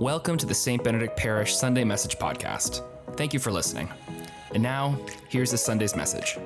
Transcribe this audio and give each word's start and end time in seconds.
Welcome 0.00 0.38
to 0.38 0.46
the 0.46 0.54
St. 0.54 0.82
Benedict 0.82 1.14
Parish 1.14 1.54
Sunday 1.54 1.84
Message 1.84 2.16
Podcast. 2.16 2.82
Thank 3.18 3.34
you 3.34 3.38
for 3.38 3.52
listening. 3.52 3.86
And 4.54 4.62
now, 4.62 4.98
here's 5.28 5.50
this 5.50 5.62
Sunday's 5.62 5.94
message. 5.94 6.38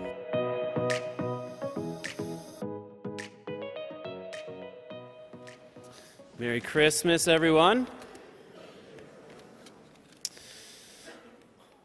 Merry 6.36 6.60
Christmas, 6.60 7.28
everyone. 7.28 7.86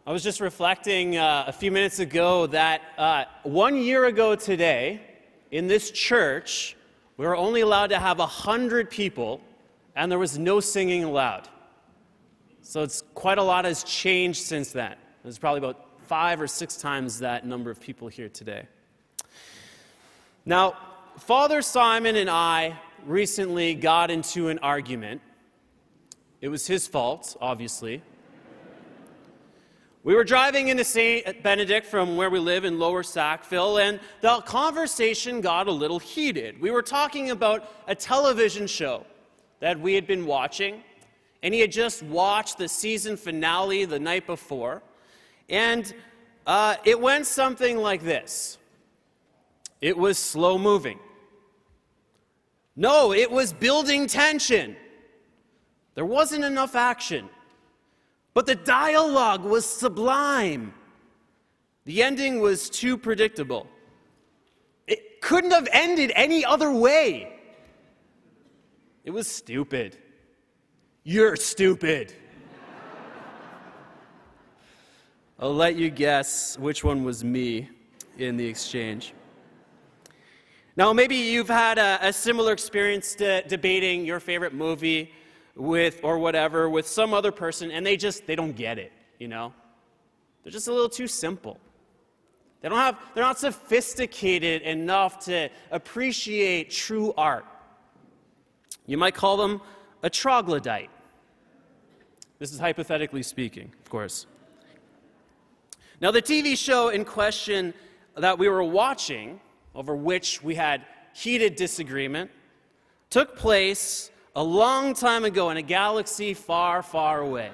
I 0.07 0.11
was 0.11 0.23
just 0.23 0.41
reflecting 0.41 1.17
uh, 1.17 1.43
a 1.45 1.54
few 1.54 1.70
minutes 1.70 1.99
ago 1.99 2.47
that 2.47 2.81
uh, 2.97 3.25
one 3.43 3.77
year 3.77 4.05
ago 4.05 4.33
today, 4.36 5.01
in 5.51 5.67
this 5.67 5.91
church, 5.91 6.75
we 7.17 7.27
were 7.27 7.36
only 7.36 7.61
allowed 7.61 7.91
to 7.91 7.99
have 7.99 8.17
100 8.17 8.89
people, 8.89 9.40
and 9.95 10.12
there 10.12 10.17
was 10.17 10.36
no 10.40 10.59
singing 10.59 11.04
allowed. 11.04 11.48
So 12.62 12.84
it's 12.84 13.04
quite 13.16 13.38
a 13.38 13.44
lot 13.44 13.66
has 13.66 13.84
changed 13.84 14.41
since 14.41 14.72
then. 14.72 14.95
There's 15.23 15.40
probably 15.40 15.59
about 15.59 15.86
five 16.08 16.41
or 16.41 16.48
six 16.48 16.77
times 16.77 17.20
that 17.20 17.45
number 17.45 17.70
of 17.72 17.80
people 17.80 18.08
here 18.08 18.30
today. 18.30 18.67
Now, 20.45 20.77
Father 21.17 21.62
Simon 21.62 22.16
and 22.16 22.30
I 22.30 22.80
recently 23.05 23.76
got 23.76 24.09
into 24.09 24.50
an 24.50 24.59
argument. 24.59 25.22
It 26.41 26.50
was 26.50 26.66
his 26.66 26.88
fault, 26.88 27.36
obviously. 27.41 28.02
We 30.03 30.16
were 30.16 30.23
driving 30.23 30.70
into 30.70 30.86
St. 30.86 31.44
Benedict 31.44 31.86
from 31.86 32.16
where 32.16 32.30
we 32.30 32.39
live 32.39 32.64
in 32.64 32.80
Lower 32.80 33.03
Sackville, 33.03 33.80
and 33.80 34.00
the 34.22 34.39
conversation 34.41 35.41
got 35.41 35.67
a 35.67 35.72
little 35.72 36.00
heated. 36.00 36.59
We 36.62 36.72
were 36.72 36.81
talking 36.81 37.31
about 37.31 37.70
a 37.86 37.94
television 37.94 38.66
show 38.66 39.05
that 39.59 39.78
we 39.78 39.94
had 39.94 40.08
been 40.08 40.26
watching, 40.26 40.81
and 41.42 41.54
he 41.54 41.59
had 41.59 41.72
just 41.72 42.04
watched 42.04 42.58
the 42.58 42.68
season 42.68 43.16
finale 43.16 43.86
the 43.86 44.00
night 44.00 44.28
before. 44.28 44.82
And 45.50 45.94
uh, 46.45 46.76
it 46.84 47.00
went 47.00 47.26
something 47.28 47.78
like 47.78 48.04
this 48.04 48.58
it 49.82 49.98
was 49.98 50.17
slow 50.17 50.58
moving. 50.58 51.00
No, 52.76 53.14
it 53.14 53.30
was 53.30 53.54
building 53.54 54.08
tension. 54.08 54.76
There 55.95 56.06
wasn't 56.06 56.45
enough 56.45 56.76
action. 56.76 57.30
But 58.34 58.45
the 58.45 58.56
dialogue 58.56 59.44
was 59.44 59.66
sublime. 59.66 60.73
The 61.86 62.04
ending 62.04 62.40
was 62.40 62.70
too 62.70 62.98
predictable. 62.98 63.67
It 64.88 65.22
couldn't 65.22 65.52
have 65.52 65.67
ended 65.72 66.12
any 66.16 66.45
other 66.45 66.72
way. 66.72 67.38
It 69.04 69.12
was 69.12 69.28
stupid. 69.28 69.98
You're 71.03 71.36
stupid. 71.36 72.14
I'll 75.39 75.53
let 75.53 75.75
you 75.75 75.89
guess 75.89 76.58
which 76.59 76.83
one 76.83 77.03
was 77.03 77.23
me 77.23 77.69
in 78.17 78.36
the 78.36 78.45
exchange. 78.45 79.14
Now, 80.75 80.94
maybe 80.94 81.16
you've 81.16 81.50
had 81.50 81.77
a, 81.77 82.00
a 82.02 82.14
similar 82.14 82.53
experience 82.53 83.16
to 83.16 83.42
debating 83.47 84.05
your 84.05 84.20
favorite 84.20 84.53
movie 84.53 85.11
with 85.59 86.00
or 86.03 86.17
whatever 86.17 86.70
with 86.70 86.88
some 86.88 87.14
other 87.14 87.31
person 87.31 87.70
and 87.70 87.86
they 87.86 87.97
just 87.97 88.25
they 88.25 88.36
don't 88.36 88.55
get 88.55 88.80
it 88.80 88.94
you 89.20 89.27
know 89.27 89.53
they're 90.42 90.52
just 90.52 90.70
a 90.70 90.72
little 90.72 90.89
too 90.89 91.08
simple 91.08 91.59
they 92.61 92.70
don't 92.70 92.77
have 92.77 92.97
they're 93.14 93.23
not 93.23 93.38
sophisticated 93.38 94.61
enough 94.61 95.20
to 95.20 95.50
appreciate 95.72 96.70
true 96.72 97.14
art 97.17 97.45
you 98.86 98.97
might 98.97 99.14
call 99.14 99.36
them 99.36 99.61
a 100.03 100.09
troglodyte 100.09 100.89
this 102.39 102.52
is 102.52 102.59
hypothetically 102.59 103.23
speaking 103.23 103.72
of 103.81 103.89
course 103.89 104.25
now 106.02 106.11
the 106.11 106.21
tv 106.21 106.58
show 106.58 106.89
in 106.89 107.04
question 107.04 107.73
that 108.15 108.37
we 108.37 108.48
were 108.49 108.64
watching 108.64 109.39
over 109.76 109.95
which 109.95 110.42
we 110.43 110.55
had 110.55 110.86
heated 111.14 111.55
disagreement 111.55 112.30
took 113.10 113.36
place 113.36 114.11
a 114.36 114.43
long 114.43 114.93
time 114.93 115.26
ago 115.26 115.49
in 115.49 115.58
a 115.58 115.61
galaxy 115.61 116.33
far, 116.33 116.81
far 116.83 117.21
away. 117.21 117.52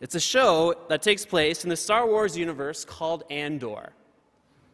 It's 0.00 0.14
a 0.14 0.20
show 0.20 0.74
that 0.88 1.00
takes 1.00 1.24
place 1.24 1.64
in 1.64 1.70
the 1.70 1.76
Star 1.76 2.06
Wars 2.06 2.36
universe 2.36 2.84
called 2.84 3.24
Andor. 3.30 3.92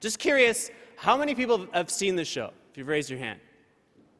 Just 0.01 0.19
curious, 0.19 0.71
how 0.97 1.17
many 1.17 1.35
people 1.35 1.67
have 1.73 1.91
seen 1.91 2.17
the 2.17 2.25
show? 2.25 2.53
If 2.73 2.79
you've 2.79 2.89
raised 2.89 3.09
your 3.09 3.21
hand. 3.21 3.39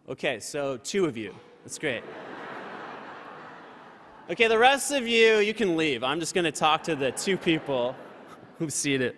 Okay, 0.09 0.41
so 0.41 0.77
two 0.79 1.05
of 1.05 1.17
you. 1.17 1.35
That's 1.65 1.79
great. 1.79 2.03
Okay, 4.29 4.49
the 4.49 4.59
rest 4.59 4.91
of 4.91 5.07
you, 5.07 5.39
you 5.39 5.55
can 5.55 5.77
leave. 5.77 6.03
I'm 6.03 6.19
just 6.19 6.35
going 6.35 6.45
to 6.45 6.53
talk 6.53 6.83
to 6.85 6.97
the 6.97 7.13
two 7.13 7.37
people 7.37 7.95
who've 8.59 8.73
seen 8.73 9.01
it. 9.01 9.17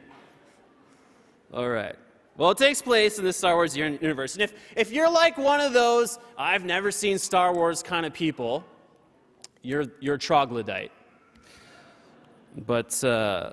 All 1.52 1.68
right. 1.68 1.96
Well, 2.36 2.50
it 2.50 2.58
takes 2.58 2.82
place 2.82 3.18
in 3.18 3.24
the 3.24 3.32
Star 3.32 3.54
Wars 3.54 3.76
universe. 3.76 4.34
And 4.34 4.42
if, 4.42 4.52
if 4.76 4.92
you're 4.92 5.10
like 5.10 5.38
one 5.38 5.60
of 5.60 5.72
those, 5.72 6.18
I've 6.36 6.64
never 6.64 6.90
seen 6.90 7.16
Star 7.16 7.54
Wars 7.54 7.82
kind 7.82 8.04
of 8.04 8.12
people, 8.12 8.64
you're, 9.62 9.86
you're 10.00 10.16
a 10.16 10.18
troglodyte. 10.18 10.92
But 12.66 13.02
uh, 13.04 13.52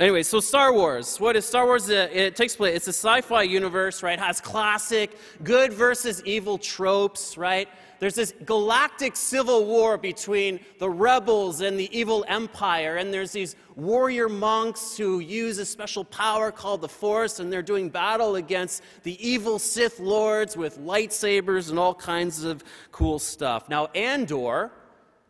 anyway, 0.00 0.22
so 0.22 0.40
Star 0.40 0.72
Wars. 0.72 1.18
What 1.20 1.36
is 1.36 1.44
Star 1.44 1.66
Wars? 1.66 1.88
Uh, 1.88 2.08
it 2.12 2.36
takes 2.36 2.56
place, 2.56 2.76
it's 2.76 2.88
a 2.88 2.92
sci 2.92 3.20
fi 3.22 3.42
universe, 3.42 4.02
right? 4.02 4.18
It 4.18 4.22
has 4.22 4.40
classic 4.40 5.16
good 5.42 5.72
versus 5.72 6.22
evil 6.24 6.58
tropes, 6.58 7.36
right? 7.36 7.68
There's 8.00 8.16
this 8.16 8.34
galactic 8.44 9.16
civil 9.16 9.64
war 9.64 9.96
between 9.96 10.60
the 10.78 10.90
rebels 10.90 11.60
and 11.60 11.78
the 11.78 11.88
evil 11.96 12.24
empire, 12.28 12.96
and 12.96 13.14
there's 13.14 13.32
these 13.32 13.56
warrior 13.76 14.28
monks 14.28 14.96
who 14.96 15.20
use 15.20 15.58
a 15.58 15.64
special 15.64 16.04
power 16.04 16.52
called 16.52 16.80
the 16.80 16.88
Force, 16.88 17.40
and 17.40 17.52
they're 17.52 17.62
doing 17.62 17.88
battle 17.88 18.36
against 18.36 18.82
the 19.04 19.26
evil 19.26 19.58
Sith 19.58 20.00
lords 20.00 20.56
with 20.56 20.78
lightsabers 20.80 21.70
and 21.70 21.78
all 21.78 21.94
kinds 21.94 22.44
of 22.44 22.62
cool 22.92 23.18
stuff. 23.18 23.68
Now, 23.68 23.86
Andor 23.94 24.70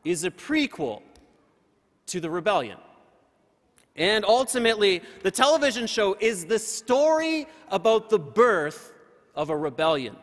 is 0.04 0.24
a 0.24 0.30
prequel 0.30 1.02
to 2.06 2.18
the 2.18 2.30
rebellion. 2.30 2.78
And 3.96 4.24
ultimately, 4.24 5.02
the 5.22 5.30
television 5.30 5.86
show 5.86 6.16
is 6.18 6.46
the 6.46 6.58
story 6.58 7.46
about 7.68 8.10
the 8.10 8.18
birth 8.18 8.92
of 9.34 9.50
a 9.50 9.56
rebellion. 9.56 10.16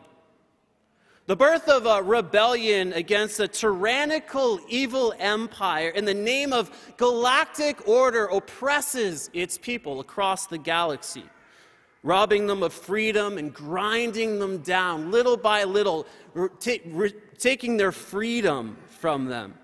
The 1.26 1.36
birth 1.36 1.68
of 1.68 1.86
a 1.86 2.02
rebellion 2.02 2.92
against 2.92 3.40
a 3.40 3.48
tyrannical 3.48 4.60
evil 4.68 5.14
empire 5.18 5.88
in 5.90 6.04
the 6.04 6.12
name 6.12 6.52
of 6.52 6.70
galactic 6.96 7.86
order 7.88 8.26
oppresses 8.26 9.30
its 9.32 9.56
people 9.56 10.00
across 10.00 10.46
the 10.46 10.58
galaxy, 10.58 11.24
robbing 12.02 12.48
them 12.48 12.62
of 12.62 12.72
freedom 12.74 13.38
and 13.38 13.54
grinding 13.54 14.40
them 14.40 14.58
down 14.58 15.10
little 15.12 15.36
by 15.36 15.64
little, 15.64 16.06
taking 17.38 17.76
their 17.76 17.92
freedom 17.92 18.76
from 18.88 19.26
them. 19.26 19.54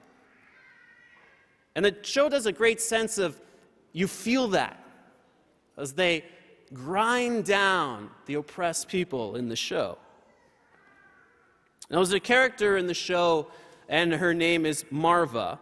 And 1.74 1.84
the 1.84 1.96
show 2.02 2.28
does 2.28 2.46
a 2.46 2.52
great 2.52 2.80
sense 2.80 3.18
of 3.18 3.38
you 3.98 4.06
feel 4.06 4.46
that 4.48 4.78
as 5.76 5.92
they 5.92 6.24
grind 6.72 7.44
down 7.44 8.10
the 8.26 8.34
oppressed 8.34 8.86
people 8.86 9.34
in 9.34 9.48
the 9.48 9.56
show. 9.56 9.98
Now, 11.90 11.96
there's 11.96 12.12
a 12.12 12.20
character 12.20 12.76
in 12.76 12.86
the 12.86 12.94
show, 12.94 13.48
and 13.88 14.12
her 14.12 14.32
name 14.32 14.66
is 14.66 14.84
Maarva. 14.92 15.58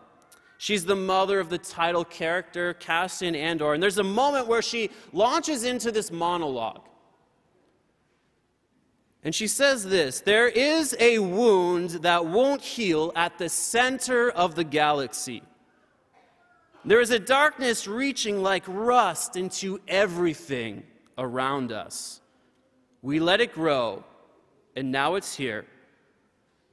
She's 0.59 0.85
the 0.85 0.97
mother 0.97 1.41
of 1.41 1.49
the 1.49 1.57
title 1.57 2.05
character, 2.05 2.75
Cassian 2.75 3.35
Andor. 3.35 3.73
And 3.73 3.83
there's 3.83 3.99
a 3.99 4.05
moment 4.05 4.49
where 4.49 4.63
she 4.63 4.91
launches 5.15 5.65
into 5.65 5.91
this 5.91 6.11
monologue. 6.11 6.83
And 9.25 9.35
she 9.35 9.47
says 9.47 9.85
this 9.85 10.21
There 10.21 10.49
is 10.49 10.95
a 11.01 11.21
wound 11.21 11.91
that 12.03 12.27
won't 12.27 12.61
heal 12.61 13.13
at 13.17 13.39
the 13.39 13.49
center 13.49 14.31
of 14.31 14.57
the 14.57 14.65
galaxy. 14.65 15.43
There 16.87 17.01
is 17.01 17.11
a 17.11 17.19
darkness 17.19 17.89
reaching 17.89 18.41
like 18.41 18.63
rust 18.69 19.37
into 19.37 19.81
everything 19.89 20.85
around 21.19 21.73
us. 21.73 22.21
We 23.03 23.19
let 23.19 23.41
it 23.41 23.53
grow, 23.53 24.05
and 24.77 24.93
now 24.93 25.17
it's 25.17 25.35
here. 25.35 25.67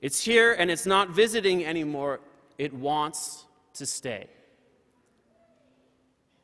It's 0.01 0.23
here 0.23 0.53
and 0.53 0.69
it's 0.69 0.85
not 0.85 1.09
visiting 1.09 1.65
anymore, 1.65 2.19
it 2.59 2.71
wants 2.71 3.45
to 3.73 3.87
stay. 3.87 4.27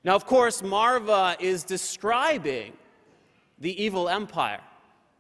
Now, 0.04 0.16
of 0.16 0.26
course, 0.26 0.64
Maarva 0.64 1.40
is 1.40 1.64
describing 1.64 2.74
the 3.60 3.84
evil 3.84 4.10
empire, 4.10 4.62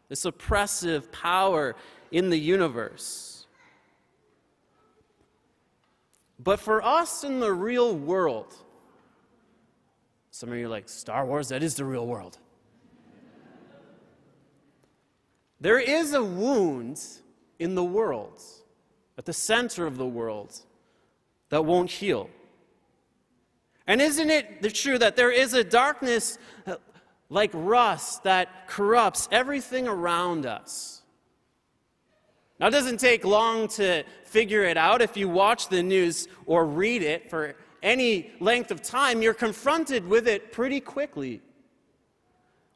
this 0.08 0.26
oppressive 0.26 1.12
power 1.12 1.76
in 2.12 2.32
the 2.32 2.40
universe. 2.40 3.39
But 6.40 6.60
for 6.60 6.82
us 6.84 7.24
in 7.24 7.42
the 7.42 7.52
real 7.52 7.96
world, 7.96 8.56
some 10.32 10.50
of 10.50 10.58
you 10.58 10.68
are 10.68 10.70
like, 10.70 10.88
Star 10.88 11.26
Wars, 11.26 11.50
that 11.50 11.62
is 11.62 11.76
the 11.76 11.84
real 11.84 12.08
world. 12.08 12.38
There 15.60 15.80
is 15.80 16.14
a 16.14 16.24
wound 16.24 17.02
in 17.60 17.76
the 17.76 17.84
world. 17.84 18.42
at 19.18 19.26
the 19.26 19.34
center 19.34 19.86
of 19.86 19.98
the 19.98 20.08
world 20.08 20.58
that 21.50 21.66
won't 21.66 21.92
heal. 21.92 22.30
And 23.86 24.02
isn't 24.02 24.30
it 24.30 24.74
true 24.74 24.98
that 24.98 25.18
there 25.18 25.30
is 25.30 25.54
a 25.54 25.62
darkness 25.62 26.38
uh, 26.66 26.78
like 27.30 27.52
rust 27.54 28.24
that 28.24 28.70
corrupts 28.70 29.28
everything 29.30 29.90
around 29.90 30.46
us? 30.46 30.99
Now, 32.60 32.68
it 32.68 32.72
doesn't 32.72 33.00
take 33.00 33.24
long 33.24 33.68
to 33.70 34.04
figure 34.26 34.64
it 34.64 34.76
out. 34.76 35.02
If 35.02 35.16
you 35.16 35.30
watch 35.30 35.70
the 35.70 35.82
news 35.82 36.28
or 36.46 36.66
read 36.66 37.04
it 37.04 37.30
for 37.30 37.56
any 37.82 38.32
length 38.40 38.72
of 38.72 38.82
time, 38.82 39.22
you're 39.22 39.34
confronted 39.34 40.06
with 40.08 40.28
it 40.28 40.52
pretty 40.52 40.82
quickly. 40.82 41.42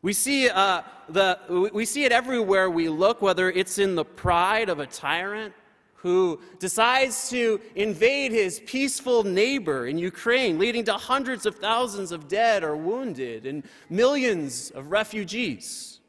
We 0.01 0.13
see, 0.13 0.50
uh, 0.50 0.81
the, 1.09 1.69
we 1.74 1.85
see 1.85 2.06
it 2.06 2.12
everywhere 2.12 2.69
we 2.69 2.89
look, 2.89 3.21
whether 3.21 3.50
it's 3.50 3.77
in 3.77 3.95
the 3.95 4.06
pride 4.06 4.69
of 4.69 4.80
a 4.80 4.85
tyrant 4.85 5.53
who 5.95 6.41
decides 6.59 7.30
to 7.30 7.62
invade 7.75 8.33
his 8.33 8.59
peaceful 8.65 9.24
neighbor 9.24 9.88
in 9.88 9.97
Ukraine, 9.97 10.59
leading 10.59 10.83
to 10.85 10.94
hundreds 10.94 11.45
of 11.45 11.56
thousands 11.56 12.12
of 12.12 12.27
dead 12.27 12.63
or 12.63 12.75
wounded 12.75 13.45
and 13.45 13.63
millions 13.89 14.69
of 14.71 14.91
refugees. 14.91 16.01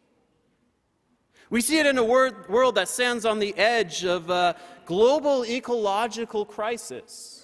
We 1.54 1.60
see 1.60 1.78
it 1.78 1.86
in 1.86 1.98
a 1.98 2.04
world 2.04 2.74
that 2.74 2.88
stands 2.88 3.24
on 3.24 3.38
the 3.38 3.56
edge 3.56 4.04
of 4.04 4.28
a 4.28 4.56
global 4.86 5.44
ecological 5.46 6.44
crisis 6.44 7.34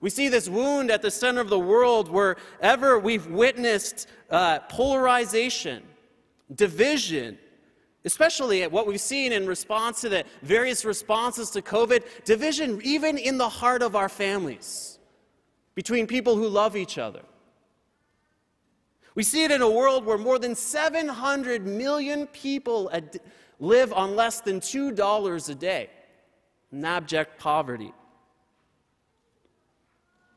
we 0.00 0.10
see 0.10 0.28
this 0.28 0.48
wound 0.48 0.90
at 0.90 1.02
the 1.02 1.10
center 1.10 1.40
of 1.40 1.48
the 1.48 1.58
world 1.58 2.08
wherever 2.08 2.98
we've 2.98 3.26
witnessed 3.26 4.06
uh, 4.30 4.60
polarization, 4.68 5.82
division, 6.54 7.38
especially 8.04 8.62
at 8.62 8.70
what 8.70 8.86
we've 8.86 9.00
seen 9.00 9.32
in 9.32 9.46
response 9.46 10.02
to 10.02 10.08
the 10.08 10.24
various 10.42 10.84
responses 10.84 11.50
to 11.50 11.62
COVID, 11.62 12.24
division 12.24 12.80
even 12.84 13.16
in 13.18 13.38
the 13.38 13.48
heart 13.48 13.82
of 13.82 13.96
our 13.96 14.08
families 14.08 14.98
between 15.74 16.06
people 16.06 16.36
who 16.36 16.48
love 16.48 16.76
each 16.76 16.98
other. 16.98 17.22
We 19.16 19.22
see 19.22 19.44
it 19.44 19.50
in 19.50 19.62
a 19.62 19.70
world 19.70 20.04
where 20.04 20.18
more 20.18 20.38
than 20.38 20.54
700 20.54 21.66
million 21.66 22.26
people 22.28 22.90
ad- 22.92 23.18
live 23.58 23.90
on 23.94 24.14
less 24.14 24.42
than 24.42 24.60
$2 24.60 25.48
a 25.48 25.54
day 25.54 25.88
in 26.70 26.84
abject 26.84 27.40
poverty. 27.40 27.94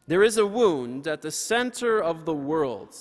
There 0.08 0.24
is 0.24 0.38
a 0.38 0.46
wound 0.46 1.08
at 1.08 1.22
the 1.22 1.30
center 1.30 2.02
of 2.02 2.24
the 2.24 2.34
world, 2.34 2.96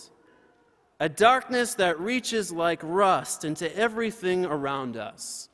a 0.98 1.08
darkness 1.08 1.75
that 1.75 2.00
reaches 2.00 2.50
like 2.50 2.80
rust 2.82 3.44
into 3.44 3.75
everything 3.76 4.44
around 4.44 4.96
us, 4.96 5.48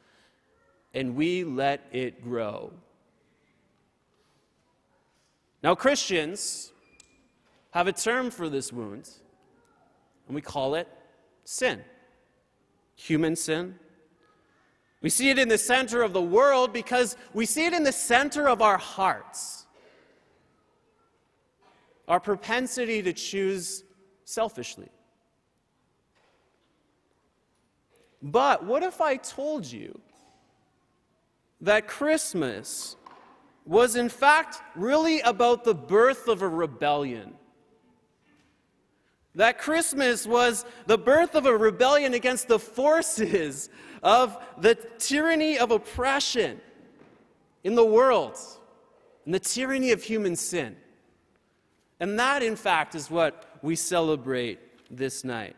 and 0.94 1.16
we 1.16 1.44
let 1.44 1.86
it 1.92 2.24
grow. 2.24 2.72
Now, 5.62 5.74
Christians 5.74 6.72
have 7.72 7.88
a 7.88 7.92
term 7.92 8.30
for 8.30 8.48
this 8.48 8.72
wound, 8.72 9.10
and 10.26 10.34
we 10.34 10.40
call 10.40 10.74
it 10.74 10.88
sin. 11.44 11.82
Human 12.96 13.36
sin. 13.36 13.78
We 15.00 15.10
see 15.10 15.28
it 15.30 15.38
in 15.38 15.48
the 15.48 15.58
center 15.58 16.02
of 16.02 16.12
the 16.12 16.22
world 16.22 16.72
because 16.72 17.16
we 17.34 17.44
see 17.44 17.66
it 17.66 17.72
in 17.72 17.82
the 17.82 17.92
center 17.92 18.48
of 18.48 18.62
our 18.62 18.78
hearts 18.78 19.64
our 22.08 22.20
propensity 22.20 23.02
to 23.02 23.12
choose 23.12 23.84
selfishly. 24.24 24.88
But 28.22 28.64
what 28.64 28.82
if 28.82 29.00
I 29.00 29.16
told 29.16 29.70
you 29.70 30.00
that 31.60 31.86
Christmas 31.86 32.96
was, 33.66 33.96
in 33.96 34.08
fact, 34.08 34.62
really 34.74 35.20
about 35.20 35.64
the 35.64 35.74
birth 35.74 36.28
of 36.28 36.42
a 36.42 36.48
rebellion? 36.48 37.34
That 39.34 39.58
Christmas 39.58 40.26
was 40.26 40.64
the 40.86 40.98
birth 40.98 41.34
of 41.34 41.46
a 41.46 41.56
rebellion 41.56 42.14
against 42.14 42.48
the 42.48 42.58
forces 42.58 43.68
of 44.02 44.36
the 44.58 44.76
tyranny 44.98 45.58
of 45.58 45.70
oppression 45.70 46.60
in 47.64 47.74
the 47.74 47.84
world 47.84 48.38
and 49.24 49.34
the 49.34 49.40
tyranny 49.40 49.90
of 49.90 50.02
human 50.02 50.36
sin. 50.36 50.76
And 52.00 52.18
that, 52.18 52.42
in 52.42 52.54
fact, 52.54 52.94
is 52.94 53.10
what 53.10 53.58
we 53.62 53.76
celebrate 53.76 54.58
this 54.90 55.24
night. 55.24 55.56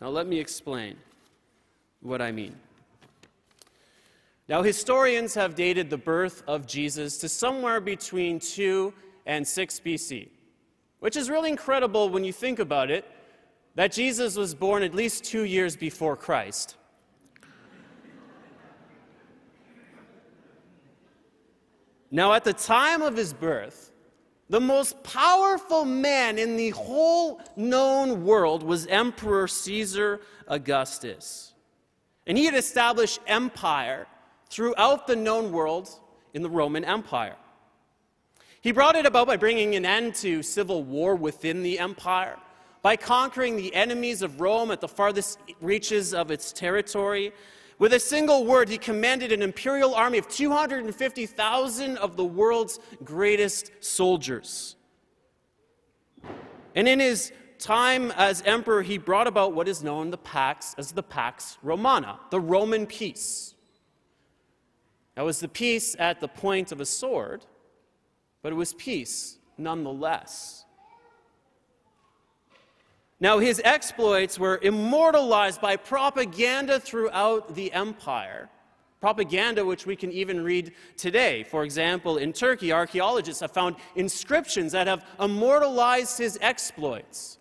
Now, 0.00 0.08
let 0.08 0.26
me 0.26 0.38
explain 0.38 0.96
what 2.00 2.22
I 2.22 2.30
mean. 2.30 2.54
Now, 4.48 4.62
historians 4.62 5.34
have 5.34 5.54
dated 5.54 5.90
the 5.90 5.98
birth 5.98 6.42
of 6.46 6.66
Jesus 6.66 7.18
to 7.18 7.28
somewhere 7.28 7.80
between 7.80 8.38
2 8.38 8.94
and 9.26 9.46
6 9.46 9.80
BC, 9.80 10.28
which 11.00 11.16
is 11.16 11.30
really 11.30 11.50
incredible 11.50 12.08
when 12.08 12.24
you 12.24 12.32
think 12.32 12.58
about 12.58 12.90
it 12.90 13.04
that 13.74 13.92
Jesus 13.92 14.36
was 14.36 14.54
born 14.54 14.82
at 14.82 14.94
least 14.94 15.24
two 15.24 15.44
years 15.44 15.76
before 15.76 16.16
Christ. 16.16 16.76
now, 22.10 22.32
at 22.32 22.42
the 22.42 22.52
time 22.52 23.02
of 23.02 23.16
his 23.16 23.32
birth, 23.32 23.92
the 24.50 24.60
most 24.60 25.02
powerful 25.02 25.84
man 25.84 26.38
in 26.38 26.56
the 26.56 26.70
whole 26.70 27.40
known 27.54 28.24
world 28.24 28.62
was 28.62 28.86
Emperor 28.86 29.46
Caesar 29.46 30.20
Augustus. 30.48 31.52
And 32.26 32.36
he 32.36 32.46
had 32.46 32.54
established 32.54 33.20
empire 33.26 34.06
throughout 34.50 35.06
the 35.06 35.16
known 35.16 35.52
world 35.52 35.88
in 36.34 36.42
the 36.42 36.50
Roman 36.50 36.84
Empire. 36.84 37.36
He 38.60 38.72
brought 38.72 38.96
it 38.96 39.06
about 39.06 39.26
by 39.26 39.36
bringing 39.36 39.74
an 39.74 39.86
end 39.86 40.14
to 40.16 40.42
civil 40.42 40.82
war 40.82 41.14
within 41.14 41.62
the 41.62 41.78
empire, 41.78 42.36
by 42.82 42.96
conquering 42.96 43.56
the 43.56 43.74
enemies 43.74 44.22
of 44.22 44.40
Rome 44.40 44.70
at 44.70 44.80
the 44.80 44.88
farthest 44.88 45.38
reaches 45.60 46.12
of 46.14 46.30
its 46.30 46.52
territory, 46.52 47.32
with 47.78 47.92
a 47.92 48.00
single 48.00 48.44
word, 48.44 48.68
he 48.68 48.76
commanded 48.76 49.30
an 49.30 49.40
imperial 49.40 49.94
army 49.94 50.18
of 50.18 50.26
250,000 50.28 51.96
of 51.98 52.16
the 52.16 52.24
world's 52.24 52.80
greatest 53.04 53.70
soldiers. 53.80 54.74
And 56.74 56.88
in 56.88 56.98
his 56.98 57.32
time 57.60 58.10
as 58.16 58.42
emperor, 58.42 58.82
he 58.82 58.98
brought 58.98 59.28
about 59.28 59.52
what 59.52 59.68
is 59.68 59.82
known 59.82 60.10
the 60.10 60.18
Pax 60.18 60.74
as 60.76 60.90
the 60.90 61.04
Pax 61.04 61.56
Romana, 61.62 62.18
the 62.30 62.40
Roman 62.40 62.84
peace. 62.84 63.54
That 65.14 65.22
was 65.22 65.38
the 65.38 65.48
peace 65.48 65.94
at 66.00 66.20
the 66.20 66.28
point 66.28 66.72
of 66.72 66.80
a 66.80 66.86
sword, 66.86 67.44
but 68.48 68.54
it 68.54 68.56
was 68.56 68.72
peace 68.72 69.36
nonetheless. 69.58 70.64
Now, 73.20 73.40
his 73.40 73.60
exploits 73.62 74.38
were 74.38 74.58
immortalized 74.62 75.60
by 75.60 75.76
propaganda 75.76 76.80
throughout 76.80 77.54
the 77.54 77.70
empire. 77.74 78.48
Propaganda, 79.02 79.66
which 79.66 79.84
we 79.84 79.96
can 79.96 80.10
even 80.12 80.42
read 80.42 80.72
today. 80.96 81.42
For 81.42 81.62
example, 81.62 82.16
in 82.16 82.32
Turkey, 82.32 82.72
archaeologists 82.72 83.42
have 83.42 83.52
found 83.52 83.76
inscriptions 83.96 84.72
that 84.72 84.86
have 84.86 85.04
immortalized 85.20 86.16
his 86.16 86.38
exploits. 86.40 87.36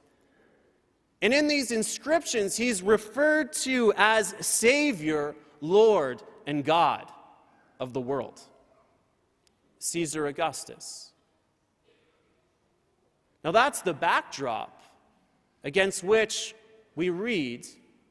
And 1.21 1.33
in 1.33 1.47
these 1.47 1.71
inscriptions, 1.71 2.57
he's 2.57 2.81
referred 2.81 3.53
to 3.63 3.93
as 3.95 4.35
Savior, 4.41 5.37
Lord, 5.61 6.21
and 6.45 6.65
God 6.65 7.09
of 7.79 7.93
the 7.93 8.01
world 8.01 8.41
Caesar 9.79 10.27
Augustus. 10.27 11.11
Now, 13.43 13.51
that's 13.51 13.81
the 13.81 13.93
backdrop 13.93 14.81
against 15.63 16.03
which 16.03 16.55
we 16.95 17.09
read 17.09 17.65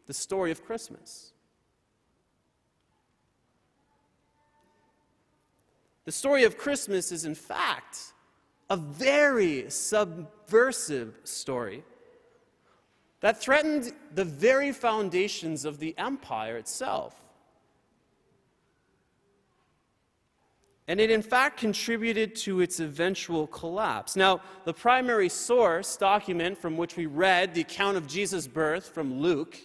the 0.06 0.14
story 0.14 0.50
of 0.50 0.64
Christmas. 0.64 1.32
The 6.04 6.12
story 6.12 6.44
of 6.44 6.56
Christmas 6.56 7.10
is, 7.10 7.24
in 7.24 7.34
fact, 7.34 8.12
a 8.70 8.76
very 8.76 9.68
subversive 9.68 11.18
story 11.24 11.82
that 13.20 13.40
threatened 13.40 13.92
the 14.14 14.24
very 14.24 14.72
foundations 14.72 15.64
of 15.64 15.80
the 15.80 15.94
empire 15.98 16.56
itself. 16.56 17.25
And 20.88 21.00
it 21.00 21.10
in 21.10 21.22
fact 21.22 21.58
contributed 21.58 22.34
to 22.36 22.60
its 22.60 22.80
eventual 22.80 23.46
collapse. 23.48 24.16
Now, 24.16 24.40
the 24.64 24.72
primary 24.72 25.28
source 25.28 25.96
document 25.96 26.58
from 26.58 26.76
which 26.76 26.96
we 26.96 27.06
read 27.06 27.54
the 27.54 27.62
account 27.62 27.96
of 27.96 28.06
Jesus' 28.06 28.46
birth 28.46 28.88
from 28.88 29.20
Luke 29.20 29.56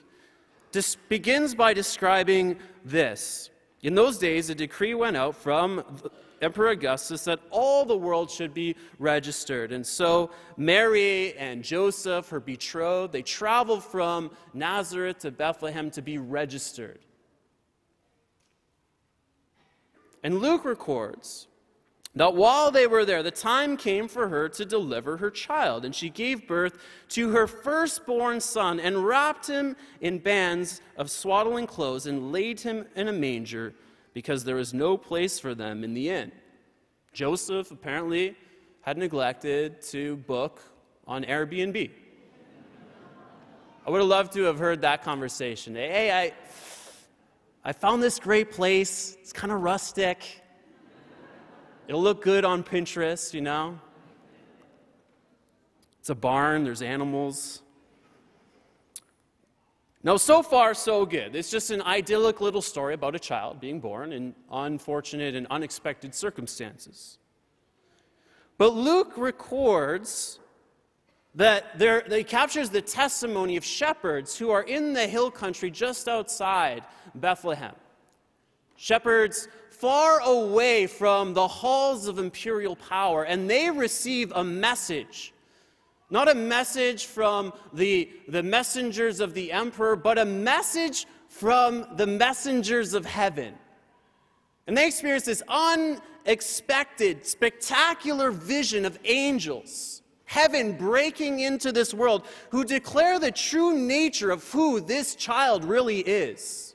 begins 1.09 1.53
by 1.53 1.73
describing 1.73 2.57
this. 2.85 3.49
In 3.83 3.95
those 3.95 4.17
days, 4.17 4.49
a 4.49 4.55
decree 4.55 4.93
went 4.93 5.17
out 5.17 5.35
from 5.35 5.83
Emperor 6.41 6.69
Augustus 6.69 7.23
that 7.25 7.39
all 7.51 7.85
the 7.85 7.97
world 7.97 8.31
should 8.31 8.53
be 8.53 8.75
registered. 8.97 9.71
And 9.71 9.85
so 9.85 10.31
Mary 10.57 11.35
and 11.37 11.63
Joseph, 11.63 12.29
her 12.29 12.39
betrothed, 12.39 13.13
they 13.13 13.21
traveled 13.21 13.83
from 13.83 14.31
Nazareth 14.53 15.19
to 15.19 15.31
Bethlehem 15.31 15.91
to 15.91 16.01
be 16.01 16.17
registered. 16.17 16.99
And 20.23 20.39
Luke 20.39 20.65
records 20.65 21.47
that 22.15 22.35
while 22.35 22.71
they 22.71 22.87
were 22.87 23.05
there, 23.05 23.23
the 23.23 23.31
time 23.31 23.77
came 23.77 24.07
for 24.07 24.27
her 24.27 24.49
to 24.49 24.65
deliver 24.65 25.17
her 25.17 25.31
child, 25.31 25.85
and 25.85 25.95
she 25.95 26.09
gave 26.09 26.47
birth 26.47 26.77
to 27.09 27.29
her 27.29 27.47
firstborn 27.47 28.41
son 28.41 28.79
and 28.79 29.05
wrapped 29.05 29.47
him 29.47 29.75
in 30.01 30.19
bands 30.19 30.81
of 30.97 31.09
swaddling 31.09 31.67
clothes 31.67 32.07
and 32.07 32.31
laid 32.31 32.59
him 32.59 32.85
in 32.95 33.07
a 33.07 33.13
manger 33.13 33.73
because 34.13 34.43
there 34.43 34.55
was 34.55 34.73
no 34.73 34.97
place 34.97 35.39
for 35.39 35.55
them 35.55 35.83
in 35.83 35.93
the 35.93 36.09
inn. 36.09 36.31
Joseph 37.13 37.71
apparently 37.71 38.35
had 38.81 38.97
neglected 38.97 39.81
to 39.81 40.17
book 40.17 40.61
on 41.07 41.23
Airbnb. 41.23 41.89
I 43.85 43.89
would 43.89 43.99
have 43.99 44.07
loved 44.07 44.33
to 44.33 44.43
have 44.43 44.59
heard 44.59 44.81
that 44.81 45.01
conversation. 45.01 45.75
Hey, 45.75 46.11
I, 46.11 46.33
I 47.63 47.73
found 47.73 48.01
this 48.01 48.17
great 48.19 48.51
place. 48.51 49.17
It's 49.21 49.31
kind 49.31 49.53
of 49.53 49.61
rustic. 49.61 50.41
It'll 51.87 52.01
look 52.01 52.23
good 52.23 52.43
on 52.43 52.63
Pinterest, 52.63 53.33
you 53.33 53.41
know? 53.41 53.79
It's 55.99 56.09
a 56.09 56.15
barn, 56.15 56.63
there's 56.63 56.81
animals. 56.81 57.61
No, 60.03 60.17
so 60.17 60.41
far, 60.41 60.73
so 60.73 61.05
good. 61.05 61.35
It's 61.35 61.51
just 61.51 61.69
an 61.69 61.83
idyllic 61.83 62.41
little 62.41 62.63
story 62.63 62.95
about 62.95 63.13
a 63.15 63.19
child 63.19 63.59
being 63.59 63.79
born 63.79 64.11
in 64.11 64.33
unfortunate 64.51 65.35
and 65.35 65.45
unexpected 65.51 66.15
circumstances. 66.15 67.19
But 68.57 68.73
Luke 68.73 69.13
records 69.15 70.39
that 71.35 71.81
he 72.09 72.23
captures 72.23 72.69
the 72.69 72.81
testimony 72.81 73.57
of 73.57 73.63
shepherds 73.63 74.37
who 74.37 74.49
are 74.49 74.63
in 74.63 74.93
the 74.93 75.07
hill 75.07 75.31
country 75.31 75.71
just 75.71 76.07
outside 76.07 76.83
Bethlehem. 77.15 77.75
Shepherds 78.75 79.47
far 79.69 80.19
away 80.21 80.87
from 80.87 81.33
the 81.33 81.47
halls 81.47 82.07
of 82.07 82.19
imperial 82.19 82.75
power, 82.75 83.23
and 83.23 83.49
they 83.49 83.69
receive 83.69 84.31
a 84.33 84.43
message. 84.43 85.33
Not 86.09 86.29
a 86.29 86.35
message 86.35 87.05
from 87.05 87.53
the, 87.73 88.09
the 88.27 88.43
messengers 88.43 89.21
of 89.21 89.33
the 89.33 89.51
emperor, 89.51 89.95
but 89.95 90.17
a 90.17 90.25
message 90.25 91.07
from 91.29 91.87
the 91.95 92.05
messengers 92.05 92.93
of 92.93 93.05
heaven. 93.05 93.53
And 94.67 94.77
they 94.77 94.87
experience 94.87 95.25
this 95.25 95.41
unexpected, 95.47 97.25
spectacular 97.25 98.31
vision 98.31 98.85
of 98.85 98.99
angels, 99.05 100.00
heaven 100.31 100.71
breaking 100.71 101.41
into 101.41 101.73
this 101.73 101.93
world, 101.93 102.25
who 102.51 102.63
declare 102.63 103.19
the 103.19 103.31
true 103.31 103.77
nature 103.77 104.31
of 104.31 104.49
who 104.51 104.79
this 104.79 105.13
child 105.15 105.65
really 105.65 105.99
is. 105.99 106.73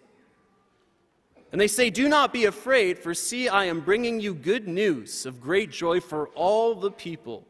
And 1.52 1.58
they 1.58 1.66
say, 1.66 1.88
Do 1.88 2.06
not 2.06 2.34
be 2.34 2.44
afraid, 2.44 2.98
for 2.98 3.14
see, 3.14 3.48
I 3.48 3.64
am 3.64 3.80
bringing 3.80 4.20
you 4.20 4.34
good 4.34 4.68
news 4.68 5.24
of 5.24 5.40
great 5.40 5.70
joy 5.70 6.00
for 6.00 6.28
all 6.34 6.74
the 6.74 6.90
people. 6.90 7.46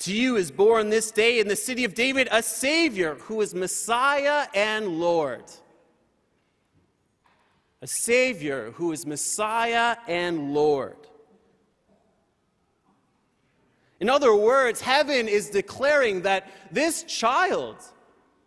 To 0.00 0.12
you 0.12 0.34
is 0.34 0.50
born 0.50 0.90
this 0.90 1.12
day 1.12 1.38
in 1.38 1.46
the 1.46 1.54
city 1.54 1.84
of 1.84 1.94
David 1.94 2.26
a 2.32 2.42
Savior 2.42 3.14
who 3.14 3.40
is 3.40 3.54
Messiah 3.54 4.48
and 4.52 4.98
Lord. 4.98 5.44
A 7.82 7.86
Savior 7.86 8.72
who 8.72 8.90
is 8.90 9.06
Messiah 9.06 9.96
and 10.08 10.52
Lord. 10.52 10.96
In 14.02 14.10
other 14.10 14.34
words, 14.34 14.80
heaven 14.80 15.28
is 15.28 15.48
declaring 15.48 16.22
that 16.22 16.50
this 16.72 17.04
child 17.04 17.76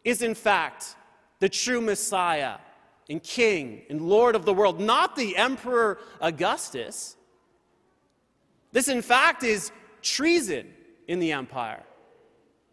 is, 0.04 0.22
in 0.22 0.36
fact, 0.36 0.98
the 1.40 1.48
true 1.48 1.80
Messiah 1.80 2.58
and 3.10 3.24
king 3.24 3.84
and 3.90 4.02
lord 4.02 4.36
of 4.36 4.44
the 4.44 4.54
world, 4.54 4.82
not 4.82 5.16
the 5.16 5.38
emperor 5.38 6.00
Augustus. 6.20 7.16
This, 8.74 8.90
in 8.90 9.02
fact, 9.02 9.44
is 9.44 9.72
treason 10.02 10.74
in 11.08 11.20
the 11.20 11.32
empire. 11.32 11.84